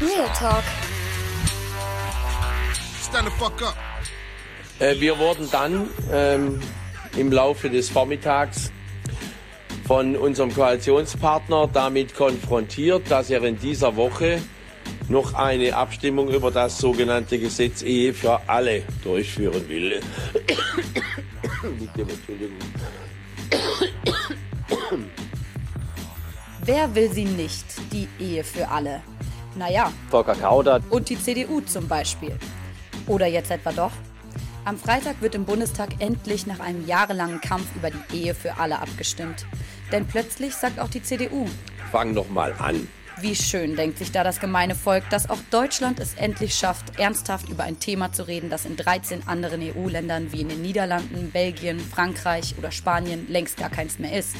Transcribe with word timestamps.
Real 0.00 0.28
Talk. 0.38 0.62
Stand 3.02 3.26
the 3.26 3.32
fuck 3.38 3.62
up. 3.62 3.76
Äh, 4.78 5.00
wir 5.00 5.18
wurden 5.18 5.48
dann 5.50 5.88
ähm, 6.12 6.60
im 7.16 7.32
Laufe 7.32 7.70
des 7.70 7.88
Vormittags 7.88 8.70
von 9.86 10.16
unserem 10.16 10.52
Koalitionspartner 10.52 11.70
damit 11.72 12.14
konfrontiert, 12.14 13.10
dass 13.10 13.30
er 13.30 13.42
in 13.44 13.58
dieser 13.58 13.96
Woche 13.96 14.42
noch 15.08 15.32
eine 15.34 15.74
Abstimmung 15.74 16.28
über 16.28 16.50
das 16.50 16.76
sogenannte 16.78 17.38
Gesetz 17.38 17.82
Ehe 17.82 18.12
für 18.12 18.40
alle 18.46 18.82
durchführen 19.02 19.66
will. 19.68 20.00
Wer 26.66 26.92
will 26.96 27.12
sie 27.12 27.24
nicht, 27.24 27.75
die 27.96 28.08
Ehe 28.22 28.44
für 28.44 28.68
alle? 28.68 29.02
Naja, 29.56 29.90
Volker 30.10 30.34
Kauder. 30.34 30.80
und 30.90 31.08
die 31.08 31.18
CDU 31.20 31.60
zum 31.62 31.88
Beispiel. 31.88 32.36
Oder 33.06 33.26
jetzt 33.26 33.50
etwa 33.50 33.72
doch? 33.72 33.92
Am 34.66 34.76
Freitag 34.76 35.22
wird 35.22 35.34
im 35.34 35.44
Bundestag 35.44 35.90
endlich 36.00 36.46
nach 36.46 36.60
einem 36.60 36.86
jahrelangen 36.86 37.40
Kampf 37.40 37.66
über 37.76 37.90
die 37.90 38.16
Ehe 38.24 38.34
für 38.34 38.58
alle 38.58 38.80
abgestimmt. 38.80 39.46
Denn 39.92 40.04
plötzlich 40.06 40.54
sagt 40.54 40.78
auch 40.80 40.88
die 40.88 41.02
CDU, 41.02 41.46
Fang 41.92 42.14
doch 42.14 42.28
mal 42.28 42.52
an. 42.58 42.88
wie 43.20 43.36
schön 43.36 43.76
denkt 43.76 43.96
sich 43.98 44.10
da 44.12 44.24
das 44.24 44.40
gemeine 44.40 44.74
Volk, 44.74 45.08
dass 45.08 45.30
auch 45.30 45.38
Deutschland 45.50 46.00
es 46.00 46.14
endlich 46.14 46.54
schafft, 46.54 46.98
ernsthaft 46.98 47.48
über 47.48 47.62
ein 47.62 47.78
Thema 47.78 48.12
zu 48.12 48.26
reden, 48.26 48.50
das 48.50 48.66
in 48.66 48.76
13 48.76 49.26
anderen 49.28 49.62
EU-Ländern 49.62 50.32
wie 50.32 50.40
in 50.42 50.48
den 50.48 50.60
Niederlanden, 50.62 51.30
Belgien, 51.30 51.78
Frankreich 51.78 52.56
oder 52.58 52.72
Spanien 52.72 53.26
längst 53.30 53.56
gar 53.56 53.70
keins 53.70 53.98
mehr 54.00 54.18
ist. 54.18 54.34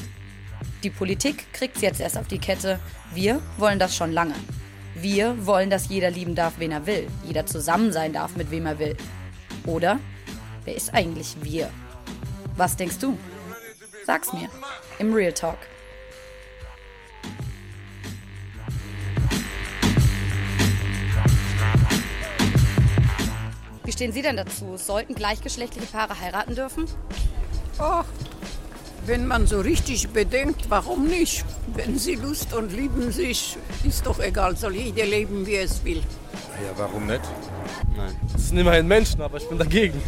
Die 0.83 0.89
Politik 0.89 1.51
kriegt's 1.53 1.81
jetzt 1.81 1.99
erst 1.99 2.17
auf 2.17 2.27
die 2.27 2.39
Kette. 2.39 2.79
Wir 3.13 3.41
wollen 3.57 3.79
das 3.79 3.95
schon 3.95 4.11
lange. 4.11 4.35
Wir 4.95 5.45
wollen, 5.45 5.69
dass 5.69 5.89
jeder 5.89 6.09
lieben 6.09 6.35
darf, 6.35 6.53
wen 6.57 6.71
er 6.71 6.85
will. 6.85 7.07
Jeder 7.25 7.45
zusammen 7.45 7.91
sein 7.91 8.13
darf, 8.13 8.35
mit 8.35 8.51
wem 8.51 8.65
er 8.65 8.79
will. 8.79 8.97
Oder? 9.65 9.99
Wer 10.65 10.75
ist 10.75 10.93
eigentlich 10.93 11.35
wir? 11.41 11.69
Was 12.55 12.75
denkst 12.75 12.99
du? 12.99 13.17
Sag's 14.05 14.33
mir. 14.33 14.49
Im 14.99 15.13
Real 15.13 15.33
Talk. 15.33 15.57
Wie 23.83 23.91
stehen 23.91 24.11
Sie 24.11 24.21
denn 24.21 24.35
dazu? 24.35 24.77
Sollten 24.77 25.15
gleichgeschlechtliche 25.15 25.87
Paare 25.87 26.19
heiraten 26.19 26.55
dürfen? 26.55 26.87
Ach, 27.77 28.05
wenn 29.07 29.25
man 29.25 29.47
so 29.47 29.61
richtig 29.61 30.09
bedenkt, 30.09 30.69
warum 30.69 31.07
nicht? 31.07 31.45
Wenn 31.67 31.97
sie 31.97 32.15
Lust 32.15 32.53
und 32.53 32.73
lieben 32.73 33.11
sich, 33.11 33.57
ist 33.83 34.05
doch 34.05 34.19
egal, 34.19 34.57
soll 34.57 34.75
jeder 34.75 35.05
leben, 35.05 35.47
wie 35.47 35.55
er 35.55 35.63
es 35.63 35.83
will. 35.85 36.03
Ja, 36.61 36.71
warum 36.75 37.07
nicht? 37.07 37.21
Das 38.33 38.49
sind 38.49 38.57
immerhin 38.57 38.87
Menschen, 38.87 39.21
aber 39.21 39.37
ich 39.37 39.47
bin 39.47 39.57
dagegen. 39.57 40.01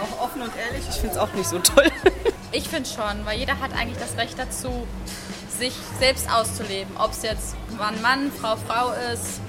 Auch 0.00 0.24
offen 0.24 0.42
und 0.42 0.52
ehrlich, 0.56 0.86
ich 0.88 0.96
finde 0.96 1.14
es 1.14 1.16
auch 1.16 1.32
nicht 1.32 1.48
so 1.48 1.58
toll. 1.58 1.90
Ich 2.50 2.66
finde 2.66 2.88
schon, 2.88 3.26
weil 3.26 3.38
jeder 3.38 3.60
hat 3.60 3.74
eigentlich 3.74 3.98
das 3.98 4.16
Recht 4.16 4.38
dazu, 4.38 4.86
sich 5.58 5.74
selbst 5.98 6.32
auszuleben. 6.32 6.96
Ob 6.96 7.10
es 7.10 7.22
jetzt 7.22 7.56
Mann, 7.76 8.00
Mann, 8.00 8.32
Frau, 8.32 8.56
Frau 8.56 8.92
ist. 9.12 9.42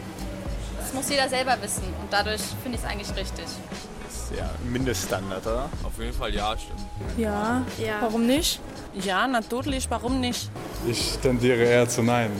Das 0.77 0.93
muss 0.93 1.09
jeder 1.09 1.29
selber 1.29 1.55
wissen. 1.61 1.83
Und 2.01 2.11
dadurch 2.11 2.41
finde 2.61 2.77
ich 2.77 2.83
es 2.83 2.89
eigentlich 2.89 3.15
richtig. 3.15 3.45
Ja, 4.37 4.49
Mindeststandard, 4.71 5.45
oder? 5.47 5.69
Auf 5.83 5.97
jeden 5.99 6.13
Fall 6.13 6.33
ja, 6.33 6.55
stimmt. 6.57 6.79
Ja. 7.17 7.63
Ja. 7.77 7.95
Warum 8.01 8.27
nicht? 8.27 8.59
Ja, 8.93 9.27
natürlich, 9.27 9.89
warum 9.89 10.19
nicht? 10.19 10.49
Ich 10.87 11.17
tendiere 11.19 11.63
eher 11.63 11.87
zu 11.89 12.03
nein. 12.03 12.31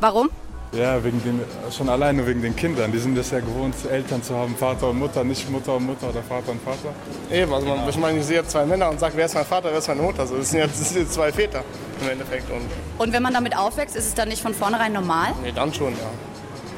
Warum? 0.00 0.30
Ja, 0.72 1.02
wegen 1.04 1.22
den, 1.22 1.40
schon 1.70 1.88
alleine 1.88 2.26
wegen 2.26 2.42
den 2.42 2.56
Kindern. 2.56 2.90
Die 2.90 2.98
sind 2.98 3.16
es 3.16 3.30
ja 3.30 3.38
gewohnt, 3.38 3.74
Eltern 3.88 4.22
zu 4.22 4.34
haben, 4.34 4.56
Vater 4.56 4.88
und 4.90 4.98
Mutter, 4.98 5.22
nicht 5.22 5.48
Mutter 5.48 5.76
und 5.76 5.86
Mutter 5.86 6.08
oder 6.08 6.22
Vater 6.22 6.50
und 6.50 6.60
Vater. 6.62 6.92
Eben, 7.30 7.52
also 7.52 7.66
man, 7.66 7.88
ich 7.88 7.96
meine, 7.96 8.18
ich 8.18 8.24
sehe 8.24 8.38
jetzt 8.38 8.50
zwei 8.50 8.66
Männer 8.66 8.90
und 8.90 8.98
sage, 8.98 9.16
wer 9.16 9.26
ist 9.26 9.34
mein 9.34 9.44
Vater, 9.44 9.68
wer 9.70 9.78
ist 9.78 9.86
meine 9.86 10.02
Mutter. 10.02 10.20
Also 10.20 10.36
das, 10.36 10.50
sind 10.50 10.60
jetzt, 10.60 10.80
das 10.80 10.88
sind 10.90 11.02
jetzt 11.02 11.14
zwei 11.14 11.30
Väter 11.30 11.62
im 12.02 12.08
Endeffekt. 12.08 12.50
Und 12.50 12.62
Und 12.98 13.12
wenn 13.12 13.22
man 13.22 13.32
damit 13.32 13.56
aufwächst, 13.56 13.94
ist 13.94 14.06
es 14.06 14.14
dann 14.14 14.28
nicht 14.28 14.42
von 14.42 14.52
vornherein 14.52 14.92
normal? 14.92 15.32
nee, 15.42 15.52
dann 15.52 15.72
schon, 15.72 15.92
ja. 15.92 16.10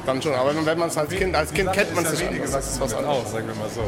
Dann 0.05 0.21
schon. 0.21 0.33
Aber 0.33 0.53
wenn 0.63 0.77
man 0.77 0.89
es 0.89 0.97
als 0.97 1.09
Kind, 1.09 1.35
als 1.35 1.51
Kind 1.51 1.71
kennt 1.73 1.95
man 1.95 2.05
es 2.05 2.11
nicht 2.11 2.27
anders. 2.27 2.51
Das 2.51 2.71
ist 2.73 2.79
was 2.79 2.93
anderes. 2.93 3.17
Auch, 3.17 3.27
sagen 3.27 3.47
wir 3.47 3.55
mal 3.55 3.69
so. 3.69 3.81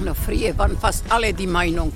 Na, 0.00 0.14
früher 0.14 0.56
waren 0.58 0.78
fast 0.78 1.04
alle 1.10 1.34
die 1.34 1.46
Meinung. 1.46 1.92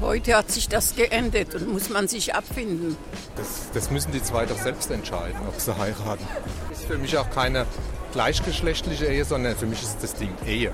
Heute 0.00 0.36
hat 0.36 0.50
sich 0.50 0.68
das 0.68 0.94
geändert 0.94 1.54
und 1.56 1.72
muss 1.72 1.88
man 1.88 2.06
sich 2.06 2.34
abfinden. 2.34 2.96
Das, 3.36 3.68
das 3.74 3.90
müssen 3.90 4.12
die 4.12 4.22
zwei 4.22 4.46
doch 4.46 4.58
selbst 4.58 4.90
entscheiden, 4.92 5.40
ob 5.48 5.60
sie 5.60 5.76
heiraten. 5.76 6.24
Das 6.70 6.78
ist 6.78 6.86
für 6.86 6.98
mich 6.98 7.18
auch 7.18 7.28
keine 7.30 7.66
gleichgeschlechtliche 8.12 9.06
Ehe, 9.06 9.24
sondern 9.24 9.56
für 9.56 9.66
mich 9.66 9.82
ist 9.82 9.98
das 10.00 10.14
Ding 10.14 10.30
Ehe. 10.46 10.72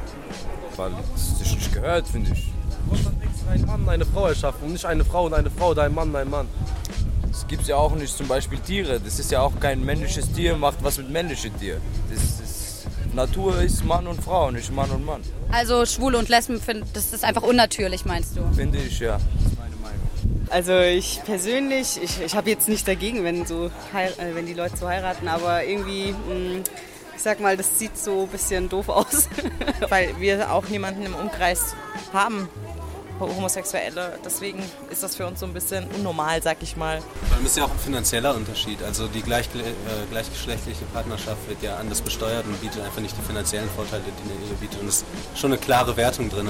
Weil 0.77 0.93
es 1.15 1.39
sich 1.39 1.55
nicht 1.55 1.73
gehört, 1.73 2.07
finde 2.07 2.33
ich. 2.33 2.53
Du 2.85 2.91
musst 2.91 3.07
einen 3.51 3.67
Mann, 3.67 3.89
eine 3.89 4.05
Frau 4.05 4.27
erschaffen 4.27 4.65
und 4.67 4.73
nicht 4.73 4.85
eine 4.85 5.05
Frau 5.05 5.25
und 5.25 5.33
eine 5.33 5.51
Frau, 5.51 5.73
dein 5.73 5.95
Mann, 5.95 6.13
dein 6.13 6.29
Mann. 6.29 6.47
Es 7.31 7.47
gibt 7.47 7.67
ja 7.67 7.77
auch 7.77 7.95
nicht 7.95 8.15
zum 8.15 8.29
Beispiel 8.29 8.59
Tiere. 8.59 9.01
Das 9.01 9.19
ist 9.19 9.31
ja 9.31 9.41
auch 9.41 9.59
kein 9.59 9.85
männliches 9.85 10.31
Tier, 10.33 10.57
macht 10.57 10.83
was 10.83 10.99
mit 10.99 11.11
männlichem 11.11 11.59
Tier. 11.59 11.81
Das 12.11 12.23
ist, 12.23 12.44
Natur 13.15 13.61
ist 13.61 13.85
Mann 13.85 14.07
und 14.07 14.23
Frau, 14.23 14.51
nicht 14.51 14.73
Mann 14.73 14.91
und 14.91 15.05
Mann. 15.05 15.23
Also 15.53 15.87
Schwule 15.87 16.19
und 16.19 16.29
Lesben, 16.29 16.61
find, 16.61 16.85
das 16.95 17.13
ist 17.13 17.25
einfach 17.25 17.43
unnatürlich, 17.43 18.05
meinst 18.05 18.37
du? 18.37 18.43
Finde 18.55 18.79
ich, 18.79 18.99
ja. 18.99 19.19
Das 19.19 19.53
ist 19.53 19.59
meine 19.59 19.77
Meinung. 19.77 20.47
Also 20.51 20.79
ich 20.81 21.21
persönlich, 21.25 22.01
ich, 22.03 22.21
ich 22.21 22.35
habe 22.35 22.51
jetzt 22.51 22.69
nichts 22.69 22.85
dagegen, 22.85 23.23
wenn, 23.23 23.47
so, 23.47 23.67
äh, 23.67 24.35
wenn 24.35 24.47
die 24.47 24.55
Leute 24.55 24.77
so 24.77 24.89
heiraten, 24.89 25.29
aber 25.29 25.65
irgendwie, 25.65 26.13
mh, 26.13 26.63
ich 27.17 27.23
sag 27.23 27.39
mal, 27.41 27.57
das 27.57 27.79
sieht 27.79 27.97
so 27.97 28.23
ein 28.23 28.29
bisschen 28.29 28.69
doof 28.69 28.89
aus. 28.89 29.29
Weil 29.89 30.19
wir 30.19 30.53
auch 30.53 30.69
niemanden 30.69 31.07
im 31.07 31.15
Umkreis 31.15 31.75
haben, 32.13 32.49
Homosexuelle. 33.19 34.19
Deswegen 34.25 34.63
ist 34.91 35.03
das 35.03 35.17
für 35.17 35.27
uns 35.27 35.41
so 35.41 35.47
ein 35.47 35.53
bisschen 35.53 35.87
unnormal, 35.97 36.43
sag 36.43 36.63
ich 36.63 36.77
mal. 36.77 37.01
Vor 37.01 37.37
allem 37.37 37.47
ist 37.47 37.57
ja 37.57 37.65
auch 37.65 37.71
ein 37.71 37.79
finanzieller 37.79 38.35
Unterschied. 38.35 38.83
Also 38.83 39.07
die 39.07 39.23
gleich, 39.23 39.47
äh, 39.47 40.11
gleichgeschlechtliche 40.11 40.85
Partnerschaft 40.93 41.49
wird 41.49 41.63
ja 41.63 41.77
anders 41.77 42.01
besteuert 42.01 42.45
und 42.47 42.61
bietet 42.61 42.83
einfach 42.83 43.01
nicht 43.01 43.17
die 43.17 43.23
finanziellen 43.23 43.69
Vorteile, 43.71 44.03
die 44.03 44.31
eine 44.31 44.51
Ehe 44.51 44.55
bietet. 44.61 44.81
Und 44.81 44.89
es 44.89 44.99
ist 44.99 45.07
schon 45.37 45.53
eine 45.53 45.61
klare 45.61 45.97
Wertung 45.97 46.31
drin. 46.31 46.49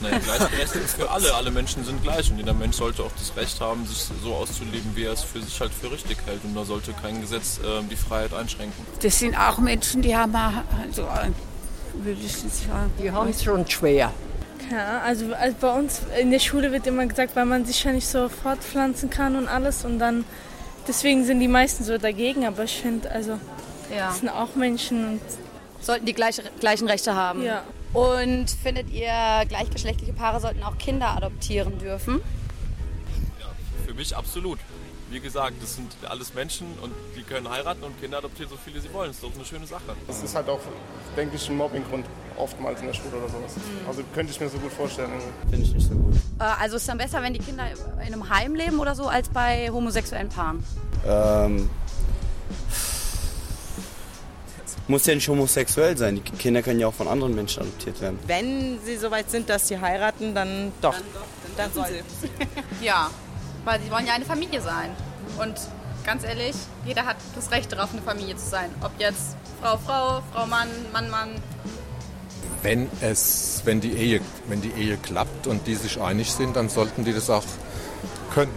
Nein, 0.00 0.20
gleichberechtigt 0.22 0.84
ist 0.84 0.96
für 0.96 1.10
alle. 1.10 1.34
Alle 1.34 1.50
Menschen 1.50 1.84
sind 1.84 2.02
gleich 2.02 2.30
und 2.30 2.36
jeder 2.36 2.54
Mensch 2.54 2.76
sollte 2.76 3.02
auch 3.02 3.12
das 3.18 3.34
Recht 3.36 3.60
haben, 3.60 3.86
sich 3.86 4.08
so 4.22 4.34
auszuleben, 4.34 4.94
wie 4.94 5.04
er 5.04 5.12
es 5.12 5.22
für 5.22 5.40
sich 5.40 5.60
halt 5.60 5.72
für 5.72 5.90
richtig 5.90 6.18
hält. 6.26 6.44
Und 6.44 6.54
da 6.54 6.64
sollte 6.64 6.92
kein 6.92 7.20
Gesetz 7.20 7.58
äh, 7.58 7.82
die 7.90 7.96
Freiheit 7.96 8.34
einschränken. 8.34 8.86
Das 9.00 9.18
sind 9.18 9.36
auch 9.36 9.58
Menschen, 9.58 10.02
die 10.02 10.14
haben 10.14 10.34
also, 10.34 11.06
würde 11.94 12.20
ich 12.20 12.32
sagen, 12.32 12.92
die 12.98 13.10
haben 13.10 13.28
es 13.28 13.42
schon 13.42 13.68
schwer. 13.68 14.12
Ja, 14.70 15.00
also, 15.00 15.32
also 15.34 15.56
bei 15.60 15.72
uns 15.78 16.02
in 16.20 16.30
der 16.30 16.38
Schule 16.38 16.72
wird 16.72 16.86
immer 16.86 17.06
gesagt, 17.06 17.36
weil 17.36 17.44
man 17.44 17.64
sich 17.64 17.82
ja 17.84 17.92
nicht 17.92 18.06
so 18.08 18.28
fortpflanzen 18.28 19.10
kann 19.10 19.36
und 19.36 19.46
alles 19.48 19.84
und 19.84 19.98
dann 19.98 20.24
deswegen 20.88 21.24
sind 21.24 21.40
die 21.40 21.48
meisten 21.48 21.84
so 21.84 21.98
dagegen, 21.98 22.46
aber 22.46 22.64
ich 22.64 22.80
finde, 22.80 23.10
also 23.10 23.32
Ja. 23.94 24.08
das 24.08 24.20
sind 24.20 24.28
auch 24.30 24.54
Menschen 24.54 25.04
und 25.06 25.20
Sollten 25.80 26.06
die 26.06 26.14
gleiche, 26.14 26.42
gleichen 26.60 26.88
Rechte 26.88 27.14
haben. 27.14 27.42
ja. 27.42 27.62
Und 27.92 28.50
findet 28.50 28.90
ihr, 28.90 29.12
gleichgeschlechtliche 29.48 30.14
Paare 30.14 30.40
sollten 30.40 30.62
auch 30.64 30.78
Kinder 30.78 31.10
adoptieren 31.10 31.78
dürfen? 31.78 32.20
Für 33.86 33.94
mich 33.94 34.16
absolut. 34.16 34.58
Wie 35.14 35.20
gesagt, 35.20 35.54
das 35.62 35.76
sind 35.76 35.92
alles 36.08 36.34
Menschen 36.34 36.66
und 36.82 36.92
die 37.16 37.22
können 37.22 37.48
heiraten 37.48 37.84
und 37.84 38.00
Kinder 38.00 38.18
adoptieren, 38.18 38.50
so 38.50 38.56
viele 38.56 38.80
sie 38.80 38.92
wollen. 38.92 39.10
Das 39.10 39.18
ist 39.18 39.22
doch 39.22 39.32
eine 39.32 39.44
schöne 39.44 39.64
Sache. 39.64 39.94
Das 40.08 40.20
ist 40.20 40.34
halt 40.34 40.48
auch, 40.48 40.58
denke 41.16 41.36
ich, 41.36 41.48
ein 41.48 41.56
Mobbinggrund 41.56 42.04
oftmals 42.36 42.80
in 42.80 42.88
der 42.88 42.94
Schule 42.94 43.18
oder 43.18 43.28
sowas. 43.28 43.52
Also 43.86 44.02
könnte 44.12 44.32
ich 44.32 44.40
mir 44.40 44.48
so 44.48 44.58
gut 44.58 44.72
vorstellen. 44.72 45.12
Finde 45.48 45.66
ich 45.66 45.72
nicht 45.72 45.86
so 45.86 45.94
gut. 45.94 46.16
Äh, 46.40 46.42
also 46.60 46.74
ist 46.74 46.82
es 46.82 46.86
dann 46.88 46.98
besser, 46.98 47.22
wenn 47.22 47.32
die 47.32 47.38
Kinder 47.38 47.62
in 48.04 48.12
einem 48.12 48.28
Heim 48.28 48.56
leben 48.56 48.80
oder 48.80 48.96
so, 48.96 49.06
als 49.06 49.28
bei 49.28 49.70
homosexuellen 49.70 50.30
Paaren? 50.30 50.64
Ähm, 51.06 51.70
muss 54.88 55.06
ja 55.06 55.14
nicht 55.14 55.28
homosexuell 55.28 55.96
sein. 55.96 56.16
Die 56.16 56.22
Kinder 56.22 56.60
können 56.60 56.80
ja 56.80 56.88
auch 56.88 56.94
von 56.94 57.06
anderen 57.06 57.36
Menschen 57.36 57.62
adoptiert 57.62 58.00
werden. 58.00 58.18
Wenn 58.26 58.80
sie 58.84 58.96
soweit 58.96 59.30
sind, 59.30 59.48
dass 59.48 59.68
sie 59.68 59.78
heiraten, 59.78 60.34
dann 60.34 60.72
doch. 60.82 60.96
Dann, 61.56 61.72
soll 61.72 61.86
sie. 61.86 62.28
Ja, 62.84 63.12
weil 63.64 63.80
sie 63.80 63.90
wollen 63.92 64.06
ja 64.08 64.14
eine 64.14 64.24
Familie 64.24 64.60
sein. 64.60 64.90
Und 65.38 65.54
ganz 66.04 66.24
ehrlich, 66.24 66.54
jeder 66.84 67.06
hat 67.06 67.16
das 67.34 67.50
Recht 67.50 67.72
darauf, 67.72 67.90
eine 67.92 68.02
Familie 68.02 68.36
zu 68.36 68.46
sein. 68.46 68.70
Ob 68.82 68.92
jetzt 68.98 69.36
Frau, 69.60 69.78
Frau, 69.78 70.22
Frau, 70.32 70.46
Mann, 70.46 70.68
Mann, 70.92 71.10
Mann. 71.10 71.30
Wenn, 72.62 72.88
es, 73.00 73.62
wenn, 73.64 73.80
die 73.80 73.92
Ehe, 73.92 74.20
wenn 74.48 74.62
die 74.62 74.72
Ehe 74.72 74.96
klappt 74.96 75.46
und 75.46 75.66
die 75.66 75.74
sich 75.74 76.00
einig 76.00 76.32
sind, 76.32 76.56
dann 76.56 76.68
sollten 76.68 77.04
die 77.04 77.12
das 77.12 77.30
auch 77.30 77.44
können. 78.32 78.52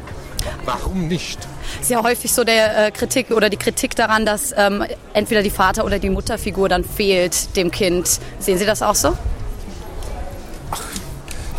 Warum 0.66 1.08
nicht? 1.08 1.40
Ist 1.82 1.90
ja 1.90 2.02
häufig 2.02 2.34
so 2.34 2.44
der 2.44 2.88
äh, 2.88 2.92
Kritik 2.92 3.32
oder 3.32 3.50
die 3.50 3.58
Kritik 3.58 3.96
daran, 3.96 4.26
dass 4.26 4.54
ähm, 4.56 4.86
entweder 5.14 5.44
die 5.44 5.50
Vater- 5.50 5.84
oder 5.84 6.00
die 6.00 6.10
Mutterfigur 6.10 6.70
dann 6.70 6.86
fehlt 6.86 7.56
dem 7.58 7.72
Kind. 7.72 8.20
Sehen 8.40 8.58
Sie 8.58 8.66
das 8.66 8.82
auch 8.82 8.96
so? 8.96 9.18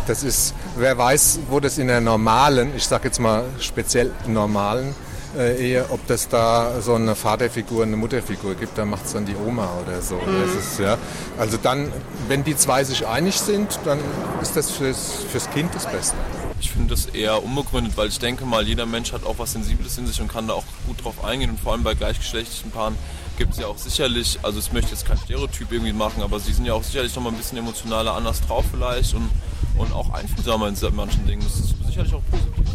Das 0.07 0.23
ist, 0.23 0.55
wer 0.75 0.97
weiß, 0.97 1.39
wo 1.49 1.59
das 1.59 1.77
in 1.77 1.87
der 1.87 2.01
normalen, 2.01 2.75
ich 2.75 2.85
sage 2.85 3.07
jetzt 3.09 3.19
mal 3.19 3.45
speziell 3.59 4.11
normalen 4.25 4.89
äh, 4.89 5.08
Ehe, 5.37 5.85
ob 5.89 6.05
das 6.07 6.27
da 6.27 6.81
so 6.81 6.95
eine 6.95 7.15
Vaterfigur, 7.15 7.83
eine 7.83 7.95
Mutterfigur 7.95 8.55
gibt, 8.55 8.77
da 8.77 8.85
macht 8.85 9.05
es 9.05 9.13
dann 9.13 9.25
die 9.25 9.35
Oma 9.35 9.69
oder 9.83 10.01
so. 10.01 10.15
Mhm. 10.15 10.41
Das 10.41 10.65
ist, 10.65 10.79
ja, 10.79 10.97
also 11.37 11.57
dann, 11.61 11.91
wenn 12.27 12.43
die 12.43 12.55
zwei 12.55 12.83
sich 12.83 13.05
einig 13.05 13.39
sind, 13.39 13.79
dann 13.85 13.99
ist 14.41 14.55
das 14.55 14.71
fürs, 14.71 15.23
fürs 15.31 15.49
Kind 15.51 15.73
das 15.75 15.85
Beste. 15.85 16.15
Ich 16.59 16.71
finde 16.71 16.89
das 16.95 17.05
eher 17.05 17.43
unbegründet, 17.43 17.95
weil 17.95 18.09
ich 18.09 18.19
denke 18.19 18.45
mal, 18.45 18.67
jeder 18.67 18.85
Mensch 18.85 19.13
hat 19.13 19.25
auch 19.25 19.37
was 19.37 19.53
Sensibles 19.53 19.97
in 19.97 20.07
sich 20.07 20.19
und 20.19 20.29
kann 20.29 20.47
da 20.47 20.53
auch 20.53 20.65
gut 20.87 21.03
drauf 21.03 21.23
eingehen. 21.23 21.51
Und 21.51 21.59
vor 21.59 21.71
allem 21.71 21.83
bei 21.83 21.93
gleichgeschlechtlichen 21.93 22.71
Paaren 22.71 22.97
gibt 23.37 23.53
es 23.53 23.59
ja 23.59 23.67
auch 23.67 23.77
sicherlich, 23.77 24.39
also 24.43 24.59
ich 24.59 24.73
möchte 24.73 24.91
jetzt 24.91 25.05
kein 25.05 25.17
Stereotyp 25.17 25.71
irgendwie 25.71 25.93
machen, 25.93 26.21
aber 26.21 26.39
sie 26.39 26.51
sind 26.51 26.65
ja 26.65 26.73
auch 26.73 26.83
sicherlich 26.83 27.15
noch 27.15 27.23
mal 27.23 27.29
ein 27.29 27.37
bisschen 27.37 27.57
emotionaler 27.57 28.13
anders 28.13 28.41
drauf 28.41 28.65
vielleicht 28.69 29.13
und, 29.13 29.29
und 29.77 29.93
auch 29.93 30.09
einfühlsamer 30.09 30.67
in 30.67 30.95
manchen 30.95 31.25
Dingen. 31.25 31.41
Das 31.43 31.57
ist 31.57 31.75
sicherlich 31.87 32.13
auch 32.13 32.21
positiv. 32.29 32.68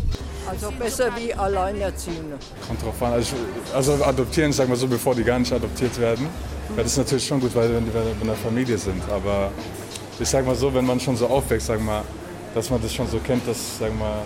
Also 0.49 0.71
besser 0.73 1.11
wie 1.17 1.33
Alleinerziehende. 1.35 2.39
Kommt 2.67 2.83
drauf 2.83 3.03
an. 3.03 3.15
Also, 3.15 3.37
ich, 3.37 3.75
also 3.75 4.05
adoptieren, 4.05 4.53
sagen 4.53 4.71
wir 4.71 4.77
so, 4.77 4.87
bevor 4.87 5.15
die 5.15 5.25
gar 5.25 5.39
nicht 5.39 5.53
adoptiert 5.53 5.99
werden. 5.99 6.29
Wäre 6.71 6.85
das 6.85 6.97
natürlich 6.97 7.27
schon 7.27 7.41
gut, 7.41 7.55
weil 7.55 7.73
wenn 7.75 7.85
die 7.85 7.91
in 8.21 8.27
der 8.27 8.37
Familie 8.37 8.79
sind. 8.79 9.03
Aber 9.11 9.51
ich 10.19 10.29
sag 10.29 10.47
mal 10.47 10.55
so, 10.55 10.73
wenn 10.73 10.87
man 10.87 11.01
schon 11.01 11.17
so 11.17 11.27
aufwächst, 11.27 11.69
wir 11.69 11.79
mal, 11.79 12.03
dass 12.55 12.71
man 12.71 12.81
das 12.81 12.95
schon 12.95 13.09
so 13.09 13.19
kennt, 13.19 13.47
dass 13.47 13.79
sagen 13.79 13.99
wir 13.99 14.05
mal, 14.05 14.23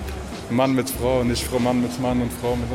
Mann 0.50 0.72
mit 0.74 0.88
Frau, 0.88 1.22
nicht 1.24 1.44
Frau 1.44 1.58
Mann 1.58 1.82
mit 1.82 2.00
Mann 2.00 2.22
und 2.22 2.32
Frau 2.32 2.56
mit. 2.56 2.68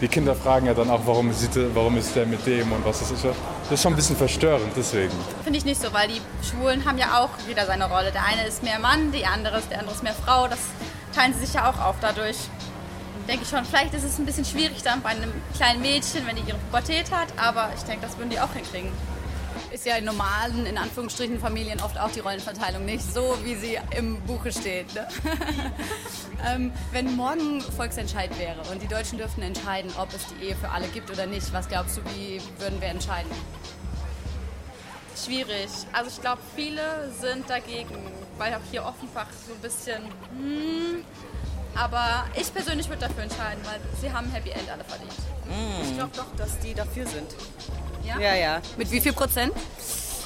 Die 0.00 0.08
Kinder 0.08 0.34
fragen 0.34 0.66
ja 0.66 0.74
dann 0.74 0.90
auch, 0.90 1.00
warum, 1.06 1.32
sieht, 1.32 1.50
warum 1.74 1.96
ist 1.96 2.16
der 2.16 2.26
mit 2.26 2.44
dem 2.44 2.72
und 2.72 2.84
was 2.84 2.98
das 2.98 3.12
ist. 3.12 3.24
Das 3.24 3.34
ist 3.70 3.82
schon 3.82 3.92
ein 3.92 3.96
bisschen 3.96 4.16
verstörend, 4.16 4.72
deswegen. 4.76 5.12
Finde 5.44 5.58
ich 5.58 5.64
nicht 5.64 5.80
so, 5.80 5.92
weil 5.92 6.08
die 6.08 6.20
Schwulen 6.44 6.84
haben 6.84 6.98
ja 6.98 7.22
auch 7.22 7.30
jeder 7.46 7.66
seine 7.66 7.88
Rolle. 7.88 8.10
Der 8.10 8.24
eine 8.24 8.44
ist 8.46 8.64
mehr 8.64 8.80
Mann, 8.80 9.12
die 9.12 9.24
andere 9.24 9.58
ist, 9.58 9.70
der 9.70 9.78
andere 9.78 9.94
ist 9.94 10.02
mehr 10.02 10.14
Frau. 10.14 10.48
Das 10.48 10.58
teilen 11.14 11.34
sie 11.34 11.46
sich 11.46 11.54
ja 11.54 11.70
auch 11.70 11.78
auf. 11.78 11.94
Dadurch 12.00 12.36
denke 13.26 13.44
ich 13.44 13.48
schon, 13.48 13.64
vielleicht 13.64 13.94
ist 13.94 14.04
es 14.04 14.18
ein 14.18 14.26
bisschen 14.26 14.44
schwierig 14.44 14.82
dann 14.82 15.02
bei 15.02 15.10
einem 15.10 15.32
kleinen 15.54 15.80
Mädchen, 15.80 16.26
wenn 16.26 16.36
die 16.36 16.42
ihre 16.42 16.58
Pubertät 16.58 17.10
hat, 17.10 17.28
aber 17.36 17.70
ich 17.76 17.82
denke, 17.82 18.06
das 18.06 18.16
würden 18.18 18.30
die 18.30 18.40
auch 18.40 18.52
hinkriegen. 18.52 18.90
Ist 19.70 19.86
ja 19.86 19.96
in 19.96 20.04
normalen, 20.04 20.66
in 20.66 20.76
Anführungsstrichen, 20.76 21.38
Familien 21.38 21.80
oft 21.80 21.98
auch 21.98 22.10
die 22.10 22.20
Rollenverteilung 22.20 22.84
nicht 22.84 23.02
so, 23.02 23.38
wie 23.42 23.54
sie 23.54 23.78
im 23.96 24.20
Buche 24.22 24.52
steht. 24.52 24.94
Ne? 24.94 25.08
ähm, 26.46 26.72
wenn 26.90 27.16
morgen 27.16 27.60
Volksentscheid 27.60 28.38
wäre 28.38 28.60
und 28.70 28.82
die 28.82 28.88
Deutschen 28.88 29.18
dürften 29.18 29.42
entscheiden, 29.42 29.90
ob 29.98 30.12
es 30.14 30.26
die 30.26 30.46
Ehe 30.46 30.56
für 30.56 30.68
alle 30.70 30.88
gibt 30.88 31.10
oder 31.10 31.26
nicht, 31.26 31.52
was 31.52 31.68
glaubst 31.68 31.96
du, 31.96 32.02
wie 32.14 32.40
würden 32.58 32.80
wir 32.80 32.88
entscheiden? 32.88 33.30
Schwierig. 35.16 35.68
Also 35.92 36.10
ich 36.10 36.20
glaube, 36.20 36.42
viele 36.54 37.10
sind 37.18 37.48
dagegen, 37.48 37.96
weil 38.38 38.54
auch 38.54 38.70
hier 38.70 38.84
offenfach 38.84 39.28
so 39.46 39.54
ein 39.54 39.60
bisschen... 39.60 40.02
Hm, 40.36 41.04
aber 41.74 42.24
ich 42.34 42.52
persönlich 42.52 42.88
würde 42.88 43.00
dafür 43.08 43.24
entscheiden, 43.24 43.60
weil 43.64 43.80
sie 44.00 44.12
haben 44.12 44.30
Happy 44.30 44.50
End 44.50 44.70
alle 44.70 44.84
verdient. 44.84 45.12
Ich 45.82 45.94
glaube 45.96 46.10
doch, 46.16 46.26
dass 46.36 46.58
die 46.60 46.74
dafür 46.74 47.06
sind. 47.06 47.30
Ja? 48.04 48.18
Ja, 48.18 48.34
ja. 48.34 48.60
Mit 48.76 48.90
wie 48.90 49.00
viel 49.00 49.12
Prozent? 49.12 49.52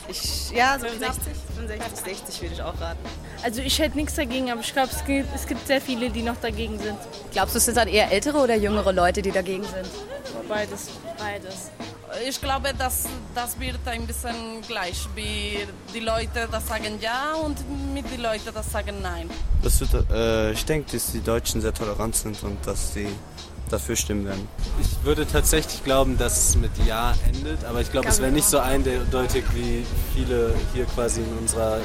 Ich, 0.09 0.51
ja, 0.53 0.79
so 0.79 0.87
65, 0.87 1.33
65, 1.57 1.99
60 2.17 2.43
würde 2.43 2.55
ich 2.55 2.63
auch 2.63 2.81
raten. 2.81 2.99
Also 3.43 3.61
ich 3.61 3.79
hätte 3.79 3.97
nichts 3.97 4.15
dagegen, 4.15 4.53
aber 4.53 4.61
ich 4.61 4.73
glaube, 4.73 4.91
es 4.93 5.05
gibt, 5.05 5.35
es 5.35 5.47
gibt 5.47 5.67
sehr 5.67 5.81
viele, 5.81 6.11
die 6.11 6.23
noch 6.23 6.37
dagegen 6.37 6.79
sind. 6.79 6.99
Glaubst 7.33 7.55
du, 7.55 7.59
es 7.59 7.65
sind 7.65 7.77
dann 7.77 7.89
eher 7.89 8.11
ältere 8.13 8.39
oder 8.39 8.55
jüngere 8.55 8.93
Leute, 8.93 9.21
die 9.21 9.33
dagegen 9.33 9.65
sind? 9.65 9.89
Beides. 10.49 10.91
Beides. 11.19 11.71
Ich 12.29 12.41
glaube, 12.41 12.73
dass 12.77 13.05
das 13.35 13.59
wird 13.59 13.81
ein 13.87 14.07
bisschen 14.07 14.63
gleich, 14.67 15.09
wie 15.15 15.59
die 15.95 16.01
Leute 16.01 16.49
das 16.51 16.67
sagen 16.69 16.99
ja 17.01 17.35
und 17.35 17.59
mit 17.93 18.05
die 18.11 18.21
Leute 18.21 18.53
das 18.55 18.71
sagen 18.71 19.03
nein. 19.03 19.29
Das 19.63 19.81
wird, 19.81 20.11
äh, 20.11 20.53
ich 20.53 20.65
denke, 20.65 20.93
dass 20.93 21.13
die 21.13 21.21
Deutschen 21.21 21.61
sehr 21.61 21.75
tolerant 21.75 22.15
sind 22.15 22.43
und 22.43 22.65
dass 22.67 22.95
sie 22.95 23.09
dafür 23.71 23.97
stimmen 23.97 24.25
werden. 24.25 24.49
Ich 24.81 25.05
würde 25.05 25.27
tatsächlich 25.27 25.83
glauben, 25.83 26.17
dass 26.17 26.51
es 26.51 26.57
mit 26.57 26.71
Ja 26.87 27.15
endet, 27.27 27.65
aber 27.65 27.81
ich 27.81 27.91
glaube, 27.91 28.09
es 28.09 28.21
wäre 28.21 28.31
nicht 28.31 28.47
so 28.47 28.59
eindeutig, 28.59 29.45
wie 29.55 29.85
viele 30.15 30.55
hier 30.73 30.85
quasi 30.87 31.21
in 31.21 31.39
unserer 31.39 31.81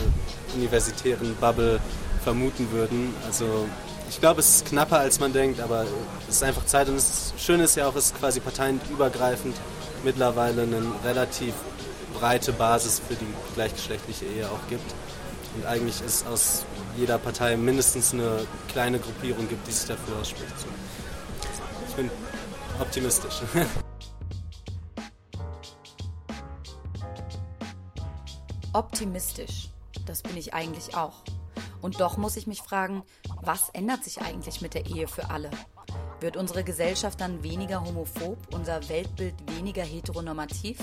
universitären 0.53 1.35
Bubble 1.37 1.79
vermuten 2.23 2.71
würden. 2.71 3.13
Also 3.25 3.67
ich 4.09 4.19
glaube, 4.19 4.41
es 4.41 4.57
ist 4.57 4.65
knapper, 4.67 4.99
als 4.99 5.19
man 5.19 5.33
denkt, 5.33 5.59
aber 5.59 5.85
es 6.29 6.35
ist 6.35 6.43
einfach 6.43 6.65
Zeit 6.65 6.87
und 6.87 6.97
das 6.97 7.33
Schöne 7.37 7.63
ist 7.63 7.75
ja 7.75 7.87
auch, 7.87 7.95
es 7.95 8.07
ist 8.07 8.19
quasi 8.19 8.39
parteienübergreifend 8.39 9.55
mittlerweile 10.03 10.63
eine 10.63 10.81
relativ 11.03 11.53
breite 12.19 12.53
Basis 12.53 13.01
für 13.07 13.15
die 13.15 13.27
gleichgeschlechtliche 13.55 14.25
Ehe 14.25 14.49
auch 14.49 14.67
gibt. 14.69 14.93
Und 15.55 15.65
eigentlich 15.65 16.01
ist 16.01 16.27
aus 16.27 16.65
jeder 16.97 17.17
Partei 17.17 17.57
mindestens 17.57 18.13
eine 18.13 18.45
kleine 18.69 18.99
Gruppierung 18.99 19.47
gibt, 19.49 19.67
die 19.67 19.71
sich 19.71 19.87
dafür 19.87 20.17
ausspricht. 20.19 20.53
Ich 21.89 21.95
bin 21.95 22.09
optimistisch. 22.79 23.41
Optimistisch. 28.73 29.69
Das 30.05 30.21
bin 30.21 30.37
ich 30.37 30.53
eigentlich 30.53 30.95
auch. 30.95 31.23
Und 31.81 31.99
doch 31.99 32.15
muss 32.15 32.37
ich 32.37 32.47
mich 32.47 32.61
fragen, 32.61 33.03
was 33.41 33.69
ändert 33.69 34.05
sich 34.05 34.21
eigentlich 34.21 34.61
mit 34.61 34.73
der 34.73 34.85
Ehe 34.85 35.07
für 35.07 35.29
alle? 35.29 35.51
Wird 36.21 36.37
unsere 36.37 36.63
Gesellschaft 36.63 37.19
dann 37.19 37.41
weniger 37.41 37.83
homophob, 37.83 38.37
unser 38.53 38.87
Weltbild 38.89 39.33
weniger 39.55 39.81
heteronormativ? 39.81 40.77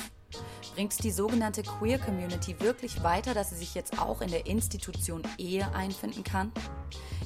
Bringt 0.75 0.93
es 0.93 0.99
die 0.99 1.13
sogenannte 1.13 1.63
Queer 1.63 2.01
Community 2.01 2.59
wirklich 2.59 3.05
weiter, 3.05 3.35
dass 3.35 3.51
sie 3.51 3.57
sich 3.57 3.73
jetzt 3.77 4.01
auch 4.01 4.21
in 4.21 4.33
der 4.33 4.47
Institution 4.47 5.23
Ehe 5.39 5.73
einfinden 5.77 6.25
kann? 6.25 6.51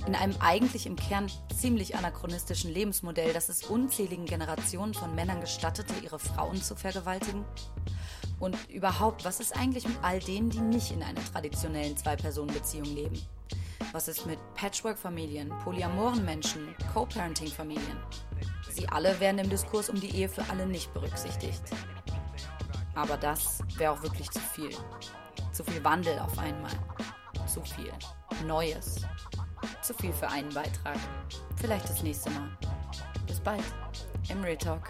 In 0.06 0.14
einem 0.14 0.34
eigentlich 0.40 0.84
im 0.84 0.96
Kern 0.96 1.30
ziemlich 1.58 1.96
anachronistischen 1.96 2.70
Lebensmodell, 2.70 3.32
das 3.32 3.48
es 3.48 3.64
unzähligen 3.64 4.26
Generationen 4.26 4.92
von 4.92 5.14
Männern 5.14 5.40
gestattete, 5.40 5.94
ihre 6.04 6.18
Frauen 6.18 6.60
zu 6.60 6.76
vergewaltigen? 6.76 7.46
Und 8.38 8.58
überhaupt, 8.68 9.24
was 9.24 9.40
ist 9.40 9.56
eigentlich 9.56 9.88
mit 9.88 9.96
all 10.02 10.18
denen, 10.18 10.50
die 10.50 10.60
nicht 10.60 10.90
in 10.90 11.02
einer 11.02 11.24
traditionellen 11.32 11.96
Zwei-Personen-Beziehung 11.96 12.94
leben? 12.94 13.18
Was 13.92 14.08
ist 14.08 14.24
mit 14.24 14.38
Patchwork-Familien, 14.54 15.50
polyamoren 15.64 16.24
Menschen, 16.24 16.74
Co-Parenting-Familien? 16.94 17.98
Sie 18.70 18.88
alle 18.88 19.20
werden 19.20 19.38
im 19.38 19.50
Diskurs 19.50 19.90
um 19.90 20.00
die 20.00 20.16
Ehe 20.16 20.30
für 20.30 20.42
alle 20.48 20.66
nicht 20.66 20.94
berücksichtigt. 20.94 21.62
Aber 22.94 23.18
das 23.18 23.58
wäre 23.76 23.92
auch 23.92 24.02
wirklich 24.02 24.30
zu 24.30 24.40
viel. 24.40 24.70
Zu 25.52 25.62
viel 25.64 25.84
Wandel 25.84 26.18
auf 26.20 26.38
einmal. 26.38 26.72
Zu 27.46 27.60
viel 27.60 27.92
Neues. 28.46 29.02
Zu 29.82 29.92
viel 29.92 30.12
für 30.14 30.28
einen 30.28 30.52
Beitrag. 30.54 30.96
Vielleicht 31.56 31.86
das 31.86 32.02
nächste 32.02 32.30
Mal. 32.30 32.48
Bis 33.26 33.40
bald 33.40 33.62
im 34.30 34.42
Real 34.42 34.56
Talk. 34.56 34.88